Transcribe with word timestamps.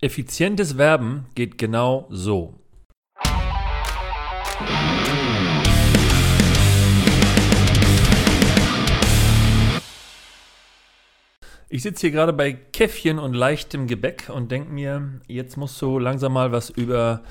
Effizientes 0.00 0.78
Werben 0.78 1.26
geht 1.34 1.58
genau 1.58 2.06
so. 2.08 2.54
Ich 11.68 11.82
sitze 11.82 12.02
hier 12.02 12.10
gerade 12.12 12.32
bei 12.32 12.52
Käffchen 12.52 13.18
und 13.18 13.34
leichtem 13.34 13.88
Gebäck 13.88 14.30
und 14.32 14.52
denke 14.52 14.70
mir, 14.70 15.20
jetzt 15.26 15.56
musst 15.56 15.82
du 15.82 15.98
langsam 15.98 16.32
mal 16.32 16.52
was 16.52 16.70
über 16.70 17.24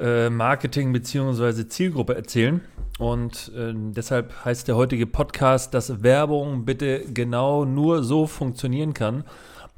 äh, 0.00 0.30
Marketing 0.30 0.92
bzw. 0.92 1.68
Zielgruppe 1.68 2.16
erzählen. 2.16 2.60
Und 2.98 3.52
äh, 3.54 3.72
deshalb 3.72 4.44
heißt 4.44 4.66
der 4.66 4.74
heutige 4.74 5.06
Podcast, 5.06 5.74
dass 5.74 6.02
Werbung 6.02 6.64
bitte 6.64 7.04
genau 7.14 7.64
nur 7.64 8.02
so 8.02 8.26
funktionieren 8.26 8.94
kann. 8.94 9.22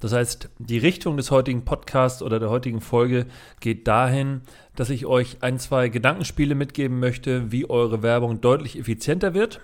Das 0.01 0.13
heißt, 0.13 0.51
die 0.59 0.79
Richtung 0.79 1.17
des 1.17 1.31
heutigen 1.31 1.65
Podcasts 1.65 2.23
oder 2.23 2.39
der 2.39 2.51
heutigen 2.51 2.81
Folge 2.81 3.27
geht 3.61 3.89
dahin, 3.89 4.43
dass 4.75 4.91
ich 4.91 5.07
euch 5.07 5.39
ein, 5.41 5.59
zwei 5.59 5.89
Gedankenspiele 5.89 6.55
mitgeben 6.55 7.01
möchte, 7.01 7.51
wie 7.51 7.69
eure 7.69 8.03
Werbung 8.03 8.41
deutlich 8.41 8.79
effizienter 8.79 9.33
wird. 9.33 9.61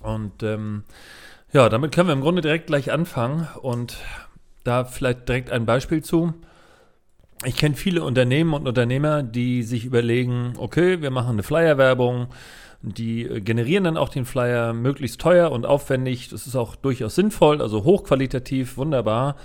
Und 0.00 0.42
ähm, 0.42 0.84
ja, 1.52 1.68
damit 1.68 1.92
können 1.92 2.08
wir 2.08 2.14
im 2.14 2.20
Grunde 2.20 2.42
direkt 2.42 2.68
gleich 2.68 2.92
anfangen 2.92 3.48
und 3.60 3.98
da 4.64 4.84
vielleicht 4.84 5.28
direkt 5.28 5.50
ein 5.50 5.66
Beispiel 5.66 6.02
zu 6.02 6.34
ich 7.44 7.56
kenne 7.56 7.74
viele 7.74 8.04
Unternehmen 8.04 8.54
und 8.54 8.66
Unternehmer, 8.66 9.22
die 9.22 9.62
sich 9.62 9.84
überlegen, 9.84 10.54
okay, 10.58 11.00
wir 11.02 11.10
machen 11.10 11.30
eine 11.30 11.42
Flyer-Werbung, 11.42 12.28
die 12.82 13.22
äh, 13.22 13.40
generieren 13.40 13.84
dann 13.84 13.96
auch 13.96 14.08
den 14.08 14.24
Flyer 14.24 14.72
möglichst 14.72 15.20
teuer 15.20 15.50
und 15.50 15.66
aufwendig. 15.66 16.28
Das 16.28 16.46
ist 16.46 16.56
auch 16.56 16.76
durchaus 16.76 17.14
sinnvoll, 17.14 17.60
also 17.60 17.84
hochqualitativ, 17.84 18.76
wunderbar. 18.76 19.36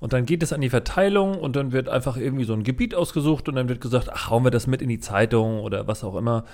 Und 0.00 0.12
dann 0.12 0.26
geht 0.26 0.42
es 0.42 0.52
an 0.52 0.60
die 0.60 0.68
Verteilung 0.68 1.38
und 1.38 1.56
dann 1.56 1.72
wird 1.72 1.88
einfach 1.88 2.16
irgendwie 2.16 2.44
so 2.44 2.52
ein 2.52 2.64
Gebiet 2.64 2.94
ausgesucht 2.94 3.48
und 3.48 3.56
dann 3.56 3.68
wird 3.68 3.80
gesagt, 3.80 4.10
ach, 4.12 4.30
hauen 4.30 4.44
wir 4.44 4.50
das 4.50 4.66
mit 4.66 4.82
in 4.82 4.88
die 4.88 5.00
Zeitung 5.00 5.60
oder 5.60 5.86
was 5.86 6.04
auch 6.04 6.16
immer. 6.16 6.44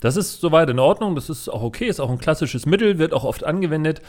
Das 0.00 0.16
ist 0.16 0.40
soweit 0.40 0.70
in 0.70 0.78
Ordnung, 0.78 1.14
das 1.14 1.28
ist 1.28 1.48
auch 1.48 1.62
okay, 1.62 1.86
ist 1.86 2.00
auch 2.00 2.10
ein 2.10 2.18
klassisches 2.18 2.66
Mittel, 2.66 2.98
wird 2.98 3.12
auch 3.12 3.24
oft 3.24 3.42
angewendet. 3.44 4.00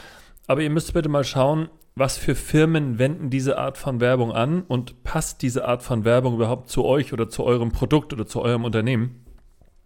Aber 0.46 0.60
ihr 0.62 0.70
müsst 0.70 0.92
bitte 0.94 1.08
mal 1.08 1.24
schauen, 1.24 1.68
was 1.96 2.18
für 2.18 2.34
Firmen 2.34 2.98
wenden 2.98 3.30
diese 3.30 3.56
Art 3.56 3.78
von 3.78 4.00
Werbung 4.00 4.30
an 4.30 4.62
und 4.62 5.02
passt 5.02 5.40
diese 5.40 5.66
Art 5.66 5.82
von 5.82 6.04
Werbung 6.04 6.34
überhaupt 6.34 6.68
zu 6.68 6.84
euch 6.84 7.14
oder 7.14 7.30
zu 7.30 7.42
eurem 7.42 7.72
Produkt 7.72 8.12
oder 8.12 8.26
zu 8.26 8.42
eurem 8.42 8.64
Unternehmen? 8.64 9.24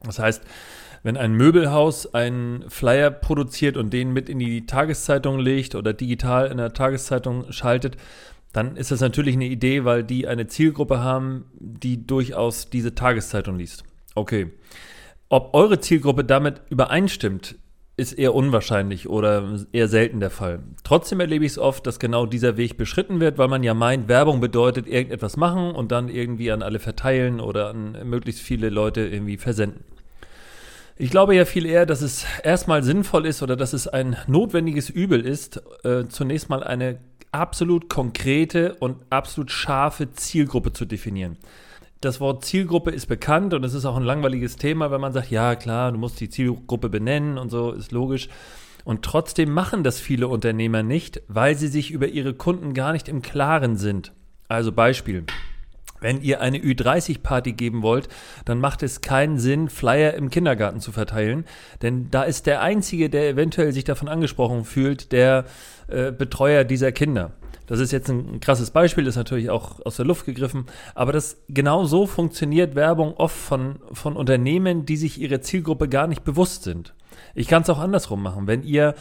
Das 0.03 0.19
heißt, 0.19 0.43
wenn 1.05 1.17
ein 1.17 1.33
Möbelhaus 1.33 2.13
einen 2.13 2.69
Flyer 2.69 3.13
produziert 3.13 3.77
und 3.77 3.93
den 3.93 4.13
mit 4.13 4.29
in 4.29 4.41
die 4.41 4.67
Tageszeitung 4.67 5.39
legt 5.39 5.77
oder 5.77 5.93
digital 5.93 6.51
in 6.51 6.59
der 6.59 6.73
Tageszeitung 6.73 7.53
schaltet, 7.53 7.97
dann 8.53 8.77
ist 8.77 8.91
das 8.91 9.01
natürlich 9.01 9.37
eine 9.37 9.47
Idee, 9.47 9.85
weil 9.85 10.03
die 10.03 10.27
eine 10.27 10.49
Zielgruppe 10.49 10.99
haben, 10.99 11.45
die 11.59 12.07
durchaus 12.07 12.71
diese 12.71 12.97
Tageszeitung 12.97 13.57
liest. 13.57 13.85
Okay. 14.17 14.51
Ob 15.29 15.55
eure 15.55 15.79
Zielgruppe 15.79 16.25
damit 16.25 16.61
übereinstimmt, 16.71 17.55
ist 17.97 18.13
eher 18.13 18.35
unwahrscheinlich 18.35 19.09
oder 19.09 19.59
eher 19.73 19.89
selten 19.89 20.21
der 20.21 20.31
Fall. 20.31 20.61
Trotzdem 20.85 21.21
erlebe 21.21 21.45
ich 21.45 21.53
es 21.53 21.59
oft, 21.59 21.87
dass 21.87 21.99
genau 21.99 22.25
dieser 22.25 22.57
Weg 22.57 22.77
beschritten 22.77 23.21
wird, 23.21 23.37
weil 23.37 23.49
man 23.49 23.63
ja 23.63 23.75
meint, 23.75 24.09
Werbung 24.09 24.41
bedeutet 24.41 24.87
irgendetwas 24.87 25.37
machen 25.37 25.73
und 25.73 25.93
dann 25.93 26.09
irgendwie 26.09 26.51
an 26.51 26.63
alle 26.63 26.79
verteilen 26.79 27.41
oder 27.41 27.69
an 27.69 27.97
möglichst 28.09 28.41
viele 28.41 28.71
Leute 28.71 29.03
irgendwie 29.03 29.37
versenden. 29.37 29.85
Ich 30.97 31.11
glaube 31.11 31.35
ja 31.35 31.45
viel 31.45 31.67
eher, 31.67 31.87
dass 31.87 32.03
es 32.03 32.27
erstmal 32.43 32.83
sinnvoll 32.83 33.27
ist 33.27 33.43
oder 33.43 33.57
dass 33.57 33.73
es 33.73 33.89
ein 33.89 34.17
notwendiges 34.27 34.91
Übel 34.91 35.21
ist, 35.27 35.63
äh, 35.85 36.07
zunächst 36.09 36.49
mal 36.49 36.63
eine 36.63 36.99
absolut 37.33 37.89
konkrete 37.89 38.75
und 38.77 38.97
absolut 39.11 39.51
scharfe 39.51 40.13
Zielgruppe 40.13 40.73
zu 40.73 40.85
definieren 40.85 41.39
das 42.01 42.21
Wort 42.21 42.45
Zielgruppe 42.45 42.91
ist 42.91 43.07
bekannt 43.07 43.53
und 43.53 43.63
es 43.65 43.75
ist 43.75 43.85
auch 43.85 43.97
ein 43.97 44.03
langweiliges 44.03 44.57
Thema, 44.57 44.91
wenn 44.91 45.01
man 45.01 45.13
sagt, 45.13 45.31
ja 45.31 45.55
klar, 45.55 45.93
du 45.93 45.99
musst 45.99 46.21
die 46.21 46.31
Zielgruppe 46.31 46.89
benennen 46.89 47.37
und 47.37 47.51
so, 47.51 47.73
ist 47.73 47.93
logisch. 47.93 48.29
Und 48.85 49.03
trotzdem 49.03 49.53
machen 49.53 49.85
das 49.85 50.01
viele 50.01 50.29
Unternehmer 50.29 50.83
nicht, 50.83 51.23
weil 51.29 51.55
sie 51.57 51.69
sich 51.69 51.91
über 51.91 52.09
ihre 52.09 52.33
Kunden 52.33 52.73
gar 52.73 52.93
nicht 52.93 53.09
im 53.09 53.21
Klaren 53.21 53.77
sind. 53.77 54.13
Also 54.49 54.73
Beispiel. 54.73 55.25
Wenn 56.01 56.23
ihr 56.23 56.41
eine 56.41 56.57
Ü30-Party 56.57 57.53
geben 57.53 57.83
wollt, 57.83 58.09
dann 58.47 58.59
macht 58.59 58.83
es 58.83 59.03
keinen 59.03 59.39
Sinn, 59.39 59.69
Flyer 59.69 60.15
im 60.15 60.31
Kindergarten 60.31 60.81
zu 60.81 60.93
verteilen, 60.93 61.45
denn 61.83 62.11
da 62.11 62.23
ist 62.23 62.47
der 62.47 62.63
Einzige, 62.63 63.11
der 63.11 63.29
eventuell 63.29 63.73
sich 63.73 63.85
davon 63.85 64.09
angesprochen 64.09 64.65
fühlt, 64.65 65.13
der 65.13 65.45
äh, 65.89 66.11
Betreuer 66.11 66.65
dieser 66.65 66.91
Kinder. 66.91 67.33
Das 67.71 67.79
ist 67.79 67.93
jetzt 67.93 68.11
ein 68.11 68.41
krasses 68.41 68.73
Beispiel, 68.73 69.07
ist 69.07 69.15
natürlich 69.15 69.49
auch 69.49 69.79
aus 69.87 69.95
der 69.95 70.05
Luft 70.05 70.27
gegriffen, 70.27 70.67
aber 70.97 71.13
das 71.13 71.37
genau 71.49 71.85
so 71.85 72.05
funktioniert 72.05 72.75
Werbung 72.75 73.15
oft 73.15 73.37
von, 73.37 73.77
von 73.93 74.17
Unternehmen, 74.17 74.87
die 74.87 74.97
sich 74.97 75.21
ihrer 75.21 75.41
Zielgruppe 75.41 75.89
gar 75.89 76.09
nicht 76.09 76.25
bewusst 76.25 76.65
sind. 76.65 76.95
Ich 77.33 77.47
kann 77.47 77.63
es 77.63 77.71
auch 77.71 77.79
andersrum 77.79 78.25
machen. 78.25 78.49
Wenn 78.49 78.65
ihr 78.65 78.97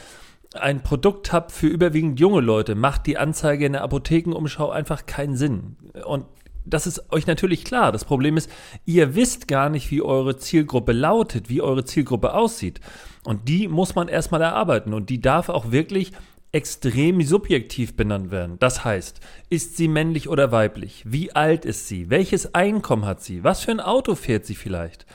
ein 0.53 0.83
Produkt 0.83 1.33
habt 1.33 1.51
für 1.51 1.65
überwiegend 1.65 2.19
junge 2.19 2.41
Leute, 2.41 2.75
macht 2.75 3.07
die 3.07 3.17
Anzeige 3.17 3.65
in 3.65 3.73
der 3.73 3.81
Apothekenumschau 3.81 4.69
einfach 4.69 5.07
keinen 5.07 5.35
Sinn. 5.35 5.75
Und 6.05 6.25
das 6.63 6.85
ist 6.85 7.11
euch 7.11 7.25
natürlich 7.25 7.65
klar. 7.65 7.91
Das 7.91 8.05
Problem 8.05 8.37
ist, 8.37 8.51
ihr 8.85 9.15
wisst 9.15 9.47
gar 9.47 9.69
nicht, 9.69 9.89
wie 9.89 10.03
eure 10.03 10.37
Zielgruppe 10.37 10.91
lautet, 10.91 11.49
wie 11.49 11.63
eure 11.63 11.85
Zielgruppe 11.85 12.35
aussieht. 12.35 12.81
Und 13.23 13.49
die 13.49 13.67
muss 13.67 13.95
man 13.95 14.09
erstmal 14.09 14.41
erarbeiten. 14.41 14.93
Und 14.93 15.09
die 15.09 15.21
darf 15.21 15.49
auch 15.49 15.71
wirklich 15.71 16.11
extrem 16.51 17.21
subjektiv 17.21 17.95
benannt 17.95 18.31
werden. 18.31 18.57
Das 18.59 18.83
heißt, 18.83 19.19
ist 19.49 19.77
sie 19.77 19.87
männlich 19.87 20.29
oder 20.29 20.51
weiblich? 20.51 21.03
Wie 21.05 21.31
alt 21.35 21.65
ist 21.65 21.87
sie? 21.87 22.09
Welches 22.09 22.55
Einkommen 22.55 23.05
hat 23.05 23.21
sie? 23.21 23.43
Was 23.43 23.63
für 23.63 23.71
ein 23.71 23.79
Auto 23.79 24.15
fährt 24.15 24.45
sie 24.45 24.55
vielleicht? 24.55 25.05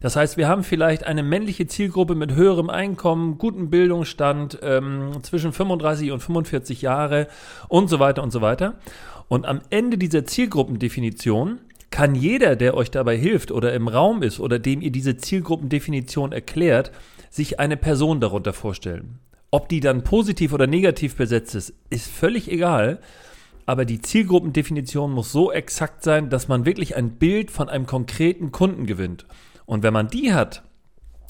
Das 0.00 0.16
heißt, 0.16 0.36
wir 0.36 0.48
haben 0.48 0.64
vielleicht 0.64 1.04
eine 1.04 1.22
männliche 1.22 1.66
Zielgruppe 1.66 2.14
mit 2.14 2.34
höherem 2.34 2.68
Einkommen, 2.68 3.38
gutem 3.38 3.70
Bildungsstand, 3.70 4.58
ähm, 4.62 5.12
zwischen 5.22 5.52
35 5.52 6.12
und 6.12 6.20
45 6.20 6.82
Jahre 6.82 7.26
und 7.68 7.88
so 7.88 7.98
weiter 8.00 8.22
und 8.22 8.30
so 8.30 8.40
weiter. 8.40 8.74
Und 9.28 9.46
am 9.46 9.62
Ende 9.70 9.96
dieser 9.96 10.26
Zielgruppendefinition 10.26 11.60
kann 11.90 12.14
jeder, 12.14 12.54
der 12.54 12.74
euch 12.74 12.90
dabei 12.90 13.16
hilft 13.16 13.50
oder 13.50 13.72
im 13.72 13.88
Raum 13.88 14.22
ist 14.22 14.40
oder 14.40 14.58
dem 14.58 14.82
ihr 14.82 14.92
diese 14.92 15.16
Zielgruppendefinition 15.16 16.32
erklärt, 16.32 16.92
sich 17.30 17.58
eine 17.58 17.76
Person 17.76 18.20
darunter 18.20 18.52
vorstellen. 18.52 19.20
Ob 19.54 19.68
die 19.68 19.78
dann 19.78 20.02
positiv 20.02 20.52
oder 20.52 20.66
negativ 20.66 21.14
besetzt 21.14 21.54
ist, 21.54 21.74
ist 21.88 22.10
völlig 22.10 22.50
egal. 22.50 22.98
Aber 23.66 23.84
die 23.84 24.00
Zielgruppendefinition 24.00 25.12
muss 25.12 25.30
so 25.30 25.52
exakt 25.52 26.02
sein, 26.02 26.28
dass 26.28 26.48
man 26.48 26.66
wirklich 26.66 26.96
ein 26.96 27.12
Bild 27.12 27.52
von 27.52 27.68
einem 27.68 27.86
konkreten 27.86 28.50
Kunden 28.50 28.84
gewinnt. 28.84 29.26
Und 29.64 29.84
wenn 29.84 29.92
man 29.92 30.08
die 30.08 30.34
hat, 30.34 30.64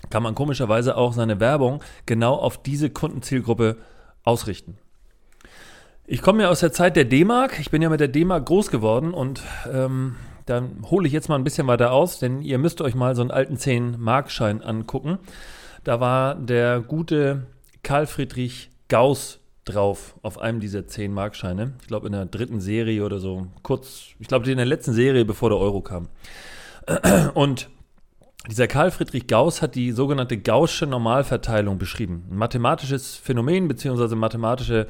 kann 0.08 0.22
man 0.22 0.34
komischerweise 0.34 0.96
auch 0.96 1.12
seine 1.12 1.38
Werbung 1.38 1.84
genau 2.06 2.36
auf 2.36 2.62
diese 2.62 2.88
Kundenzielgruppe 2.88 3.76
ausrichten. 4.22 4.78
Ich 6.06 6.22
komme 6.22 6.44
ja 6.44 6.48
aus 6.48 6.60
der 6.60 6.72
Zeit 6.72 6.96
der 6.96 7.04
D-Mark. 7.04 7.60
Ich 7.60 7.70
bin 7.70 7.82
ja 7.82 7.90
mit 7.90 8.00
der 8.00 8.08
D-Mark 8.08 8.46
groß 8.46 8.70
geworden 8.70 9.12
und 9.12 9.42
ähm, 9.70 10.16
dann 10.46 10.78
hole 10.90 11.06
ich 11.06 11.12
jetzt 11.12 11.28
mal 11.28 11.36
ein 11.36 11.44
bisschen 11.44 11.66
weiter 11.66 11.92
aus, 11.92 12.20
denn 12.20 12.40
ihr 12.40 12.56
müsst 12.56 12.80
euch 12.80 12.94
mal 12.94 13.14
so 13.14 13.20
einen 13.20 13.30
alten 13.30 13.56
10-Markschein 13.56 14.62
angucken. 14.62 15.18
Da 15.82 16.00
war 16.00 16.36
der 16.36 16.80
gute 16.80 17.48
Karl 17.84 18.06
Friedrich 18.06 18.70
Gauss 18.88 19.38
drauf 19.64 20.16
auf 20.22 20.38
einem 20.38 20.60
dieser 20.60 20.86
10 20.86 21.12
Markscheine. 21.12 21.74
Ich 21.80 21.86
glaube 21.86 22.06
in 22.06 22.12
der 22.12 22.26
dritten 22.26 22.60
Serie 22.60 23.04
oder 23.04 23.18
so. 23.18 23.46
Kurz, 23.62 24.08
ich 24.18 24.26
glaube 24.26 24.50
in 24.50 24.56
der 24.56 24.66
letzten 24.66 24.92
Serie, 24.92 25.24
bevor 25.24 25.50
der 25.50 25.58
Euro 25.58 25.80
kam. 25.80 26.08
Und 27.34 27.70
dieser 28.48 28.66
Karl 28.66 28.90
Friedrich 28.90 29.26
Gauss 29.26 29.62
hat 29.62 29.74
die 29.74 29.92
sogenannte 29.92 30.36
Gaußsche 30.36 30.86
Normalverteilung 30.86 31.78
beschrieben. 31.78 32.26
Ein 32.30 32.36
mathematisches 32.36 33.16
Phänomen 33.16 33.68
beziehungsweise 33.68 34.16
mathematische 34.16 34.86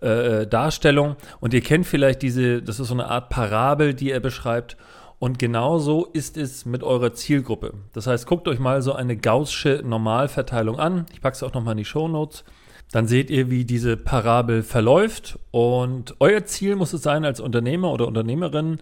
äh, 0.00 0.46
Darstellung. 0.46 1.16
Und 1.40 1.52
ihr 1.52 1.60
kennt 1.60 1.86
vielleicht 1.86 2.22
diese, 2.22 2.62
das 2.62 2.80
ist 2.80 2.88
so 2.88 2.94
eine 2.94 3.06
Art 3.06 3.28
Parabel, 3.28 3.92
die 3.92 4.10
er 4.10 4.20
beschreibt. 4.20 4.78
Und 5.18 5.38
genauso 5.38 6.06
ist 6.12 6.36
es 6.36 6.66
mit 6.66 6.82
eurer 6.82 7.14
Zielgruppe. 7.14 7.72
Das 7.94 8.06
heißt, 8.06 8.26
guckt 8.26 8.48
euch 8.48 8.58
mal 8.58 8.82
so 8.82 8.92
eine 8.92 9.16
gaußsche 9.16 9.82
Normalverteilung 9.84 10.78
an. 10.78 11.06
Ich 11.12 11.20
packe 11.20 11.36
es 11.36 11.42
auch 11.42 11.54
nochmal 11.54 11.72
in 11.72 11.78
die 11.78 11.84
Show 11.86 12.06
Notes. 12.06 12.44
Dann 12.92 13.08
seht 13.08 13.30
ihr, 13.30 13.50
wie 13.50 13.64
diese 13.64 13.96
Parabel 13.96 14.62
verläuft. 14.62 15.38
Und 15.50 16.14
euer 16.20 16.44
Ziel 16.44 16.76
muss 16.76 16.92
es 16.92 17.02
sein, 17.02 17.24
als 17.24 17.40
Unternehmer 17.40 17.92
oder 17.92 18.06
Unternehmerin, 18.06 18.78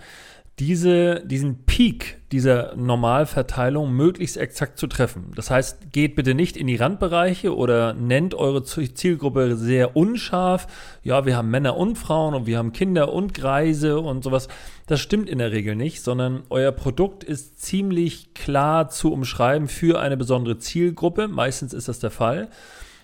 diese, 0.61 1.25
diesen 1.27 1.65
Peak 1.65 2.21
dieser 2.31 2.77
Normalverteilung 2.77 3.93
möglichst 3.93 4.37
exakt 4.37 4.79
zu 4.79 4.87
treffen. 4.87 5.33
Das 5.35 5.51
heißt, 5.51 5.93
geht 5.93 6.15
bitte 6.15 6.35
nicht 6.35 6.57
in 6.57 6.69
die 6.69 6.77
Randbereiche 6.77 7.57
oder 7.57 7.93
nennt 7.93 8.35
eure 8.35 8.63
Zielgruppe 8.63 9.57
sehr 9.57 9.97
unscharf. 9.97 10.69
Ja, 11.03 11.27
wir 11.27 11.37
haben 11.37 11.51
Männer 11.51 11.77
und 11.77 11.97
Frauen 11.97 12.35
und 12.35 12.47
wir 12.47 12.59
haben 12.59 12.73
Kinder 12.73 13.13
und 13.13 13.35
Greise 13.35 13.99
und 13.99 14.23
sowas. 14.23 14.47
Das 14.87 15.01
stimmt 15.01 15.29
in 15.29 15.39
der 15.39 15.51
Regel 15.51 15.75
nicht, 15.75 16.03
sondern 16.03 16.45
euer 16.51 16.73
Produkt 16.73 17.25
ist 17.25 17.61
ziemlich 17.61 18.35
klar 18.35 18.89
zu 18.89 19.13
umschreiben 19.13 19.67
für 19.67 20.01
eine 20.01 20.17
besondere 20.17 20.59
Zielgruppe. 20.59 21.27
Meistens 21.27 21.73
ist 21.73 21.89
das 21.89 21.99
der 21.99 22.13
Fall. 22.13 22.49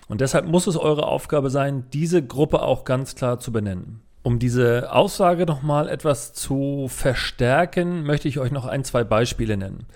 Und 0.07 0.21
deshalb 0.21 0.47
muss 0.47 0.69
es 0.69 0.77
eure 0.77 1.07
Aufgabe 1.07 1.51
sein, 1.51 1.85
diese 1.93 2.25
Gruppe 2.25 2.63
auch 2.63 2.85
ganz 2.85 3.15
klar 3.17 3.39
zu 3.41 3.53
benennen. 3.53 4.03
Um 4.23 4.39
diese 4.39 4.93
Aussage 4.93 5.47
nochmal 5.47 5.89
etwas 5.89 6.35
zu 6.35 6.89
verstärken, 6.89 8.03
möchte 8.03 8.29
ich 8.29 8.39
euch 8.39 8.51
noch 8.51 8.67
ein, 8.67 8.85
zwei 8.85 9.03
Beispiele 9.03 9.57
nennen. 9.57 9.87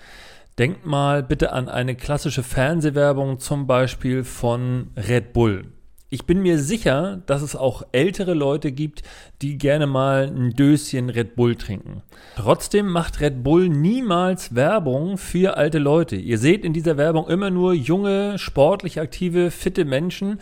Denkt 0.57 0.85
mal 0.85 1.21
bitte 1.21 1.51
an 1.51 1.69
eine 1.69 1.95
klassische 1.95 2.41
Fernsehwerbung, 2.41 3.39
zum 3.39 3.67
Beispiel 3.67 4.23
von 4.23 4.87
Red 4.95 5.33
Bull. 5.33 5.65
Ich 6.09 6.25
bin 6.25 6.41
mir 6.41 6.59
sicher, 6.59 7.21
dass 7.25 7.41
es 7.41 7.55
auch 7.55 7.83
ältere 7.91 8.33
Leute 8.33 8.71
gibt, 8.71 9.03
die 9.41 9.57
gerne 9.57 9.85
mal 9.85 10.31
ein 10.33 10.51
Döschen 10.51 11.09
Red 11.09 11.35
Bull 11.35 11.55
trinken. 11.55 12.03
Trotzdem 12.37 12.87
macht 12.87 13.19
Red 13.19 13.43
Bull 13.43 13.69
niemals 13.69 14.55
Werbung 14.55 15.17
für 15.17 15.57
alte 15.57 15.77
Leute. 15.77 16.15
Ihr 16.15 16.37
seht 16.37 16.63
in 16.63 16.73
dieser 16.73 16.97
Werbung 16.97 17.27
immer 17.27 17.49
nur 17.49 17.73
junge, 17.73 18.37
sportlich 18.37 18.99
aktive, 18.99 19.51
fitte 19.51 19.83
Menschen, 19.83 20.39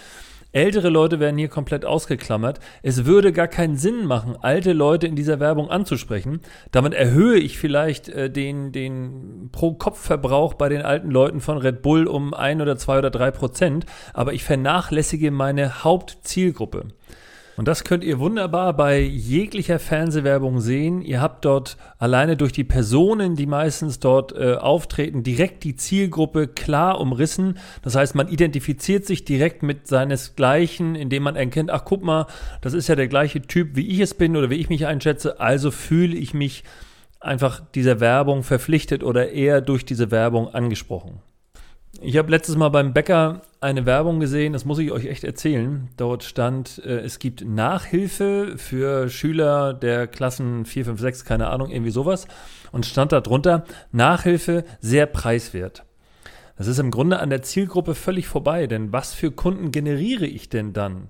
Ältere 0.54 0.90
Leute 0.90 1.20
werden 1.20 1.40
hier 1.40 1.48
komplett 1.48 1.84
ausgeklammert. 1.84 2.60
Es 2.84 3.06
würde 3.06 3.34
gar 3.34 3.48
keinen 3.48 3.76
Sinn 3.76 4.06
machen, 4.06 4.38
alte 4.40 4.72
Leute 4.72 5.08
in 5.08 5.16
dieser 5.16 5.40
Werbung 5.40 5.72
anzusprechen. 5.72 6.42
Damit 6.72 6.94
erhöhe 6.94 7.40
ich 7.40 7.58
vielleicht 7.58 8.08
äh, 8.10 8.30
den, 8.30 8.72
den 8.72 9.50
Pro-Kopf-Verbrauch 9.52 10.54
bei 10.54 10.70
den 10.70 10.84
alten 10.84 11.10
Leuten 11.10 11.42
von 11.42 11.58
Red 11.58 11.82
Bull 11.82 12.06
um 12.06 12.36
ein 12.36 12.62
oder 12.62 12.78
zwei 12.78 13.00
oder 13.00 13.10
drei 13.10 13.32
Prozent. 13.32 13.88
Aber 14.14 14.34
ich 14.34 14.44
vernachlässige 14.44 15.32
meine 15.32 15.84
Hauptzielgruppe. 15.84 16.86
Und 17.56 17.68
das 17.68 17.84
könnt 17.84 18.04
ihr 18.04 18.20
wunderbar 18.20 18.74
bei 18.74 19.00
jeglicher 19.00 19.78
Fernsehwerbung 19.78 20.60
sehen. 20.60 21.02
Ihr 21.02 21.22
habt 21.22 21.46
dort 21.46 21.78
alleine 22.00 22.36
durch 22.36 22.52
die 22.52 22.64
Personen, 22.64 23.36
die 23.36 23.46
meistens 23.46 24.00
dort 24.00 24.36
äh, 24.36 24.56
auftreten, 24.56 25.22
direkt 25.22 25.64
die 25.64 25.76
Zielgruppe 25.76 26.48
klar 26.48 27.00
umrissen. 27.00 27.60
Das 27.84 27.96
heißt, 27.96 28.16
man 28.16 28.28
identifiziert 28.28 29.06
sich 29.06 29.24
direkt 29.24 29.62
mit 29.62 29.88
seinesgleichen, 29.88 30.96
indem 30.96 31.24
man 31.24 31.36
erkennt, 31.36 31.70
ach 31.70 31.86
guck 31.86 32.04
mal, 32.04 32.26
das 32.62 32.74
ist 32.74 32.88
ja 32.88 32.96
der 32.96 33.08
gleiche 33.08 33.42
Typ, 33.42 33.76
wie 33.76 33.88
ich 33.88 34.00
es 34.00 34.16
bin 34.16 34.36
oder 34.36 34.50
wie 34.50 34.56
ich 34.56 34.70
mich 34.70 34.88
einschätze. 34.88 35.40
Also 35.40 35.70
fühle 35.70 36.18
ich 36.18 36.34
mich 36.34 36.64
einfach 37.20 37.62
dieser 37.76 38.00
Werbung 38.00 38.42
verpflichtet 38.42 39.04
oder 39.04 39.30
eher 39.30 39.62
durch 39.62 39.86
diese 39.86 40.10
Werbung 40.10 40.48
angesprochen. 40.54 41.22
Ich 42.06 42.18
habe 42.18 42.32
letztes 42.32 42.58
Mal 42.58 42.68
beim 42.68 42.92
Bäcker 42.92 43.44
eine 43.62 43.86
Werbung 43.86 44.20
gesehen, 44.20 44.52
das 44.52 44.66
muss 44.66 44.78
ich 44.78 44.92
euch 44.92 45.06
echt 45.06 45.24
erzählen. 45.24 45.88
Dort 45.96 46.26
stand, 46.26 46.82
äh, 46.84 47.00
es 47.00 47.18
gibt 47.18 47.46
Nachhilfe 47.46 48.58
für 48.58 49.08
Schüler 49.08 49.74
der 49.74 50.08
Klassen 50.08 50.66
4, 50.66 50.84
5, 50.84 51.00
6, 51.00 51.24
keine 51.24 51.48
Ahnung, 51.48 51.72
irgendwie 51.72 51.92
sowas. 51.92 52.28
Und 52.74 52.86
stand 52.86 53.14
da 53.14 53.22
drunter, 53.22 53.64
Nachhilfe 53.94 54.66
sehr 54.82 55.06
preiswert. 55.06 55.86
Das 56.58 56.68
ist 56.68 56.78
im 56.78 56.92
Grunde 56.92 57.20
an 57.20 57.30
der 57.30 57.42
Zielgruppe 57.42 57.96
völlig 57.96 58.28
vorbei, 58.28 58.68
denn 58.68 58.92
was 58.92 59.14
für 59.14 59.32
Kunden 59.32 59.72
generiere 59.72 60.26
ich 60.26 60.50
denn 60.50 60.74
dann? 60.74 61.08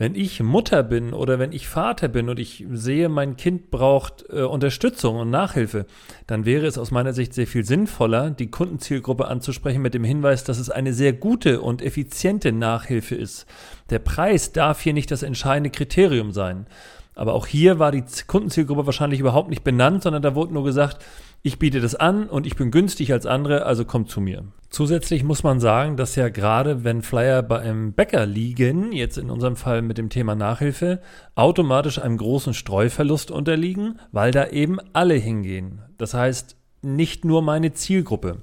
Wenn 0.00 0.14
ich 0.14 0.42
Mutter 0.42 0.82
bin 0.82 1.12
oder 1.12 1.38
wenn 1.38 1.52
ich 1.52 1.68
Vater 1.68 2.08
bin 2.08 2.30
und 2.30 2.38
ich 2.38 2.64
sehe, 2.72 3.10
mein 3.10 3.36
Kind 3.36 3.70
braucht 3.70 4.24
äh, 4.30 4.44
Unterstützung 4.44 5.16
und 5.16 5.28
Nachhilfe, 5.28 5.84
dann 6.26 6.46
wäre 6.46 6.66
es 6.66 6.78
aus 6.78 6.90
meiner 6.90 7.12
Sicht 7.12 7.34
sehr 7.34 7.46
viel 7.46 7.66
sinnvoller, 7.66 8.30
die 8.30 8.50
Kundenzielgruppe 8.50 9.28
anzusprechen 9.28 9.82
mit 9.82 9.92
dem 9.92 10.02
Hinweis, 10.02 10.42
dass 10.42 10.58
es 10.58 10.70
eine 10.70 10.94
sehr 10.94 11.12
gute 11.12 11.60
und 11.60 11.82
effiziente 11.82 12.50
Nachhilfe 12.50 13.14
ist. 13.14 13.44
Der 13.90 13.98
Preis 13.98 14.52
darf 14.52 14.80
hier 14.80 14.94
nicht 14.94 15.10
das 15.10 15.22
entscheidende 15.22 15.68
Kriterium 15.68 16.32
sein. 16.32 16.66
Aber 17.14 17.34
auch 17.34 17.46
hier 17.46 17.78
war 17.78 17.92
die 17.92 18.04
Kundenzielgruppe 18.26 18.86
wahrscheinlich 18.86 19.20
überhaupt 19.20 19.50
nicht 19.50 19.64
benannt, 19.64 20.02
sondern 20.02 20.22
da 20.22 20.34
wurde 20.34 20.54
nur 20.54 20.64
gesagt, 20.64 21.04
ich 21.42 21.58
biete 21.58 21.80
das 21.80 21.94
an 21.94 22.28
und 22.28 22.46
ich 22.46 22.56
bin 22.56 22.70
günstig 22.70 23.12
als 23.12 23.24
andere, 23.24 23.64
also 23.64 23.84
kommt 23.84 24.10
zu 24.10 24.20
mir. 24.20 24.44
Zusätzlich 24.68 25.24
muss 25.24 25.42
man 25.42 25.58
sagen, 25.58 25.96
dass 25.96 26.14
ja 26.14 26.28
gerade 26.28 26.84
wenn 26.84 27.02
Flyer 27.02 27.42
bei 27.42 27.58
einem 27.60 27.92
Bäcker 27.92 28.26
liegen, 28.26 28.92
jetzt 28.92 29.16
in 29.16 29.30
unserem 29.30 29.56
Fall 29.56 29.82
mit 29.82 29.98
dem 29.98 30.10
Thema 30.10 30.34
Nachhilfe, 30.34 31.00
automatisch 31.34 31.98
einem 31.98 32.18
großen 32.18 32.54
Streuverlust 32.54 33.30
unterliegen, 33.30 33.98
weil 34.12 34.32
da 34.32 34.48
eben 34.48 34.78
alle 34.92 35.14
hingehen. 35.14 35.82
Das 35.98 36.14
heißt, 36.14 36.56
nicht 36.82 37.24
nur 37.24 37.42
meine 37.42 37.72
Zielgruppe. 37.72 38.42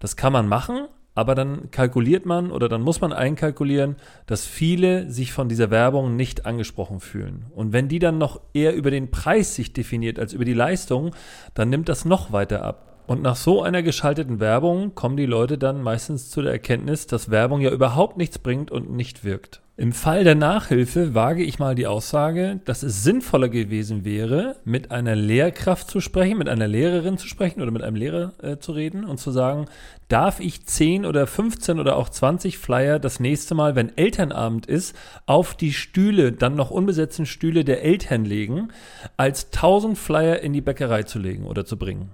Das 0.00 0.16
kann 0.16 0.32
man 0.32 0.48
machen, 0.48 0.88
aber 1.14 1.34
dann 1.34 1.70
kalkuliert 1.70 2.26
man 2.26 2.50
oder 2.50 2.68
dann 2.68 2.82
muss 2.82 3.00
man 3.00 3.12
einkalkulieren, 3.12 3.96
dass 4.26 4.46
viele 4.46 5.10
sich 5.10 5.32
von 5.32 5.48
dieser 5.48 5.70
Werbung 5.70 6.16
nicht 6.16 6.46
angesprochen 6.46 7.00
fühlen. 7.00 7.46
Und 7.54 7.72
wenn 7.72 7.88
die 7.88 7.98
dann 7.98 8.18
noch 8.18 8.40
eher 8.54 8.74
über 8.74 8.90
den 8.90 9.10
Preis 9.10 9.54
sich 9.54 9.72
definiert 9.72 10.18
als 10.18 10.32
über 10.32 10.44
die 10.44 10.54
Leistung, 10.54 11.14
dann 11.54 11.68
nimmt 11.68 11.88
das 11.88 12.04
noch 12.04 12.32
weiter 12.32 12.62
ab. 12.62 13.04
Und 13.06 13.22
nach 13.22 13.34
so 13.34 13.60
einer 13.62 13.82
geschalteten 13.82 14.38
Werbung 14.38 14.94
kommen 14.94 15.16
die 15.16 15.26
Leute 15.26 15.58
dann 15.58 15.82
meistens 15.82 16.30
zu 16.30 16.42
der 16.42 16.52
Erkenntnis, 16.52 17.08
dass 17.08 17.28
Werbung 17.28 17.60
ja 17.60 17.70
überhaupt 17.70 18.16
nichts 18.16 18.38
bringt 18.38 18.70
und 18.70 18.92
nicht 18.92 19.24
wirkt. 19.24 19.62
Im 19.80 19.94
Fall 19.94 20.24
der 20.24 20.34
Nachhilfe 20.34 21.14
wage 21.14 21.42
ich 21.42 21.58
mal 21.58 21.74
die 21.74 21.86
Aussage, 21.86 22.60
dass 22.66 22.82
es 22.82 23.02
sinnvoller 23.02 23.48
gewesen 23.48 24.04
wäre, 24.04 24.56
mit 24.62 24.90
einer 24.90 25.16
Lehrkraft 25.16 25.88
zu 25.88 26.02
sprechen, 26.02 26.36
mit 26.36 26.50
einer 26.50 26.68
Lehrerin 26.68 27.16
zu 27.16 27.26
sprechen 27.26 27.62
oder 27.62 27.70
mit 27.70 27.80
einem 27.80 27.96
Lehrer 27.96 28.34
äh, 28.42 28.58
zu 28.58 28.72
reden 28.72 29.06
und 29.06 29.16
zu 29.16 29.30
sagen, 29.30 29.68
darf 30.08 30.38
ich 30.38 30.66
10 30.66 31.06
oder 31.06 31.26
15 31.26 31.80
oder 31.80 31.96
auch 31.96 32.10
20 32.10 32.58
Flyer 32.58 32.98
das 32.98 33.20
nächste 33.20 33.54
Mal, 33.54 33.74
wenn 33.74 33.96
Elternabend 33.96 34.66
ist, 34.66 34.94
auf 35.24 35.54
die 35.54 35.72
Stühle, 35.72 36.32
dann 36.32 36.56
noch 36.56 36.70
unbesetzten 36.70 37.24
Stühle 37.24 37.64
der 37.64 37.82
Eltern 37.82 38.26
legen, 38.26 38.68
als 39.16 39.46
1000 39.46 39.96
Flyer 39.96 40.40
in 40.40 40.52
die 40.52 40.60
Bäckerei 40.60 41.04
zu 41.04 41.18
legen 41.18 41.46
oder 41.46 41.64
zu 41.64 41.78
bringen. 41.78 42.10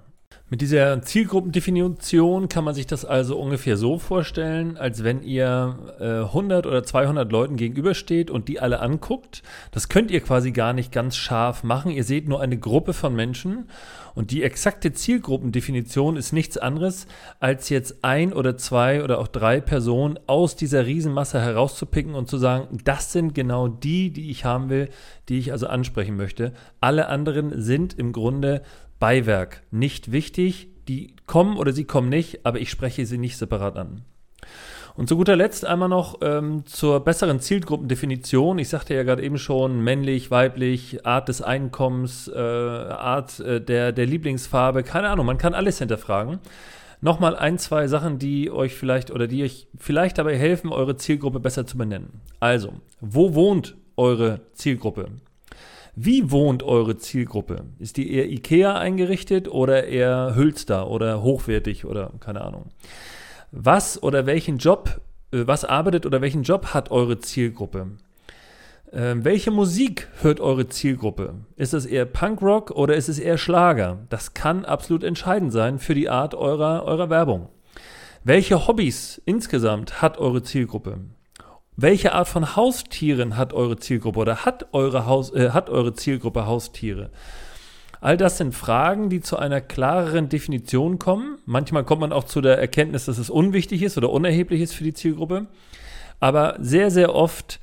Mit 0.49 0.61
dieser 0.61 1.01
Zielgruppendefinition 1.01 2.47
kann 2.47 2.63
man 2.63 2.73
sich 2.73 2.87
das 2.87 3.03
also 3.03 3.37
ungefähr 3.37 3.75
so 3.75 3.99
vorstellen, 3.99 4.77
als 4.77 5.03
wenn 5.03 5.21
ihr 5.21 5.77
äh, 5.99 6.25
100 6.25 6.65
oder 6.65 6.83
200 6.83 7.29
Leuten 7.29 7.57
gegenübersteht 7.57 8.31
und 8.31 8.47
die 8.47 8.61
alle 8.61 8.79
anguckt. 8.79 9.43
Das 9.71 9.89
könnt 9.89 10.09
ihr 10.09 10.21
quasi 10.21 10.51
gar 10.51 10.71
nicht 10.71 10.93
ganz 10.93 11.17
scharf 11.17 11.65
machen. 11.65 11.91
Ihr 11.91 12.05
seht 12.05 12.29
nur 12.29 12.39
eine 12.39 12.57
Gruppe 12.57 12.93
von 12.93 13.13
Menschen 13.13 13.67
und 14.15 14.31
die 14.31 14.41
exakte 14.41 14.93
Zielgruppendefinition 14.93 16.15
ist 16.15 16.31
nichts 16.31 16.57
anderes, 16.57 17.07
als 17.41 17.67
jetzt 17.67 18.05
ein 18.05 18.31
oder 18.31 18.57
zwei 18.57 19.03
oder 19.03 19.19
auch 19.19 19.27
drei 19.27 19.59
Personen 19.59 20.17
aus 20.27 20.55
dieser 20.55 20.85
Riesenmasse 20.85 21.41
herauszupicken 21.41 22.15
und 22.15 22.29
zu 22.29 22.37
sagen, 22.37 22.79
das 22.85 23.11
sind 23.11 23.35
genau 23.35 23.67
die, 23.67 24.11
die 24.11 24.31
ich 24.31 24.45
haben 24.45 24.69
will, 24.69 24.87
die 25.27 25.39
ich 25.39 25.51
also 25.51 25.67
ansprechen 25.67 26.15
möchte. 26.15 26.53
Alle 26.79 27.09
anderen 27.09 27.61
sind 27.61 27.99
im 27.99 28.13
Grunde 28.13 28.61
Beiwerk, 28.99 29.63
nicht 29.71 30.11
wichtig. 30.11 30.69
Die 30.87 31.15
kommen 31.25 31.57
oder 31.57 31.73
sie 31.73 31.83
kommen 31.83 32.09
nicht, 32.09 32.45
aber 32.45 32.59
ich 32.59 32.69
spreche 32.69 33.05
sie 33.05 33.17
nicht 33.17 33.37
separat 33.37 33.75
an. 33.75 34.03
Und 34.97 35.07
zu 35.07 35.15
guter 35.15 35.35
Letzt 35.35 35.63
einmal 35.63 35.89
noch 35.89 36.19
ähm, 36.21 36.65
zur 36.65 37.01
besseren 37.01 37.39
Zielgruppendefinition. 37.39 38.57
Ich 38.57 38.69
sagte 38.69 38.95
ja 38.95 39.03
gerade 39.03 39.21
eben 39.21 39.37
schon, 39.37 39.83
männlich, 39.83 40.31
weiblich, 40.31 41.05
Art 41.05 41.29
des 41.29 41.43
Einkommens, 41.43 42.27
äh, 42.27 42.39
Art 42.39 43.39
äh, 43.39 43.61
der, 43.61 43.91
der 43.91 44.07
Lieblingsfarbe, 44.07 44.81
keine 44.81 45.09
Ahnung, 45.09 45.27
man 45.27 45.37
kann 45.37 45.53
alles 45.53 45.77
hinterfragen. 45.77 46.39
Nochmal 46.99 47.35
ein, 47.35 47.59
zwei 47.59 47.87
Sachen, 47.87 48.17
die 48.17 48.49
euch 48.49 48.73
vielleicht 48.73 49.11
oder 49.11 49.27
die 49.27 49.43
euch 49.43 49.67
vielleicht 49.77 50.17
dabei 50.17 50.35
helfen, 50.35 50.71
eure 50.71 50.97
Zielgruppe 50.97 51.39
besser 51.39 51.67
zu 51.67 51.77
benennen. 51.77 52.21
Also, 52.39 52.73
wo 52.99 53.35
wohnt 53.35 53.75
eure 53.97 54.41
Zielgruppe? 54.53 55.09
Wie 55.99 56.29
wohnt 56.29 56.61
eure 56.61 56.97
Zielgruppe? 56.97 57.65
Ist 57.79 57.97
die 57.97 58.13
eher 58.13 58.29
IKEA 58.29 58.77
eingerichtet 58.77 59.47
oder 59.47 59.85
eher 59.85 60.35
Hülster 60.35 60.91
oder 60.91 61.23
hochwertig 61.23 61.85
oder 61.85 62.11
keine 62.19 62.41
Ahnung? 62.41 62.67
Was 63.49 64.03
oder 64.03 64.27
welchen 64.27 64.59
Job, 64.59 65.01
äh, 65.31 65.47
was 65.47 65.65
arbeitet 65.65 66.05
oder 66.05 66.21
welchen 66.21 66.43
Job 66.43 66.67
hat 66.75 66.91
eure 66.91 67.17
Zielgruppe? 67.17 67.87
Ähm, 68.93 69.25
welche 69.25 69.49
Musik 69.49 70.07
hört 70.21 70.39
eure 70.39 70.67
Zielgruppe? 70.67 71.33
Ist 71.55 71.73
es 71.73 71.87
eher 71.87 72.05
Punkrock 72.05 72.69
oder 72.69 72.95
ist 72.95 73.09
es 73.09 73.17
eher 73.17 73.39
Schlager? 73.39 73.97
Das 74.09 74.35
kann 74.35 74.65
absolut 74.65 75.03
entscheidend 75.03 75.51
sein 75.51 75.79
für 75.79 75.95
die 75.95 76.09
Art 76.09 76.35
eurer, 76.35 76.83
eurer 76.83 77.09
Werbung. 77.09 77.49
Welche 78.23 78.67
Hobbys 78.67 79.19
insgesamt 79.25 79.99
hat 79.99 80.19
eure 80.19 80.43
Zielgruppe? 80.43 80.99
Welche 81.79 82.13
Art 82.13 82.27
von 82.27 82.55
Haustieren 82.55 83.37
hat 83.37 83.53
eure 83.53 83.77
Zielgruppe 83.77 84.17
oder 84.17 84.45
hat 84.45 84.73
eure, 84.73 85.05
Haus, 85.05 85.31
äh, 85.35 85.51
hat 85.51 85.69
eure 85.69 85.93
Zielgruppe 85.93 86.47
Haustiere? 86.47 87.11
All 88.01 88.17
das 88.17 88.39
sind 88.39 88.55
Fragen, 88.55 89.11
die 89.11 89.21
zu 89.21 89.37
einer 89.37 89.61
klareren 89.61 90.27
Definition 90.27 90.97
kommen. 90.97 91.37
Manchmal 91.45 91.83
kommt 91.83 92.01
man 92.01 92.13
auch 92.13 92.23
zu 92.23 92.41
der 92.41 92.57
Erkenntnis, 92.57 93.05
dass 93.05 93.19
es 93.19 93.29
unwichtig 93.29 93.83
ist 93.83 93.95
oder 93.95 94.09
unerheblich 94.09 94.61
ist 94.61 94.73
für 94.73 94.83
die 94.83 94.95
Zielgruppe. 94.95 95.45
Aber 96.19 96.55
sehr, 96.59 96.89
sehr 96.89 97.13
oft 97.13 97.59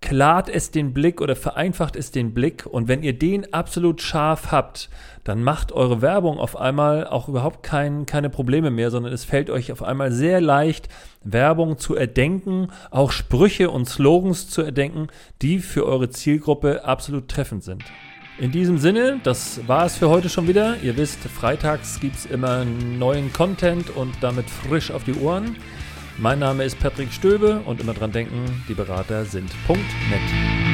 klart 0.00 0.48
es 0.48 0.70
den 0.70 0.94
Blick 0.94 1.20
oder 1.20 1.36
vereinfacht 1.36 1.94
es 1.94 2.10
den 2.10 2.32
Blick. 2.32 2.66
Und 2.66 2.88
wenn 2.88 3.02
ihr 3.02 3.18
den 3.18 3.52
absolut 3.52 4.00
scharf 4.00 4.50
habt, 4.50 4.88
dann 5.24 5.42
macht 5.42 5.72
eure 5.72 6.00
Werbung 6.00 6.38
auf 6.38 6.56
einmal 6.56 7.06
auch 7.06 7.28
überhaupt 7.28 7.62
kein, 7.62 8.06
keine 8.06 8.30
Probleme 8.30 8.70
mehr, 8.70 8.90
sondern 8.90 9.12
es 9.12 9.24
fällt 9.24 9.50
euch 9.50 9.70
auf 9.72 9.82
einmal 9.82 10.10
sehr 10.10 10.40
leicht, 10.40 10.88
Werbung 11.22 11.76
zu 11.76 11.94
erdenken, 11.94 12.68
auch 12.90 13.12
Sprüche 13.12 13.70
und 13.70 13.88
Slogans 13.88 14.48
zu 14.48 14.62
erdenken, 14.62 15.08
die 15.42 15.58
für 15.58 15.84
eure 15.84 16.08
Zielgruppe 16.08 16.84
absolut 16.84 17.28
treffend 17.28 17.62
sind. 17.62 17.84
In 18.38 18.52
diesem 18.52 18.78
Sinne, 18.78 19.20
das 19.22 19.60
war 19.68 19.84
es 19.84 19.98
für 19.98 20.08
heute 20.08 20.30
schon 20.30 20.48
wieder. 20.48 20.76
Ihr 20.82 20.96
wisst, 20.96 21.18
freitags 21.24 22.00
gibt 22.00 22.16
es 22.16 22.24
immer 22.24 22.64
neuen 22.64 23.34
Content 23.34 23.94
und 23.94 24.14
damit 24.22 24.48
frisch 24.48 24.90
auf 24.90 25.04
die 25.04 25.14
Ohren. 25.14 25.56
Mein 26.20 26.38
Name 26.38 26.64
ist 26.64 26.78
Patrick 26.78 27.14
Stöbe 27.14 27.62
und 27.64 27.80
immer 27.80 27.94
dran 27.94 28.12
denken, 28.12 28.62
die 28.68 28.74
Berater 28.74 29.24
sind 29.24 29.50
Punkt 29.66 29.90
net. 30.10 30.69